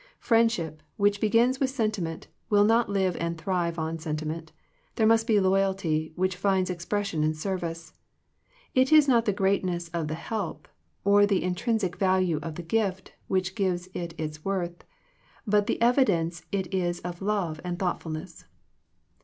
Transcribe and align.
Friendship, 0.17 0.81
which 0.97 1.21
begins 1.21 1.59
with 1.59 1.69
sentiment, 1.69 2.25
will 2.49 2.63
not 2.65 2.89
live 2.89 3.15
and 3.17 3.37
thrive 3.37 3.77
on 3.77 3.99
sentiment 3.99 4.51
There 4.95 5.05
must 5.05 5.27
be 5.27 5.39
loyalty, 5.39 6.11
which 6.15 6.35
finds 6.35 6.71
expression 6.71 7.23
in 7.23 7.35
service. 7.35 7.93
It 8.73 8.91
is 8.91 9.07
not 9.07 9.25
the 9.25 9.31
greatness 9.31 9.89
of 9.89 10.07
the 10.07 10.15
help, 10.15 10.67
or 11.03 11.27
the 11.27 11.43
intrinsic 11.43 11.97
value 11.97 12.39
of 12.41 12.55
the 12.55 12.63
gift, 12.63 13.13
which 13.27 13.53
gives 13.53 13.89
it 13.93 14.15
its 14.17 14.43
worth, 14.43 14.83
but 15.45 15.67
the 15.67 15.79
evidence 15.79 16.47
it 16.51 16.73
is 16.73 16.99
of 17.01 17.21
love 17.21 17.61
and 17.63 17.77
thought 17.77 18.01
fulness. 18.01 18.45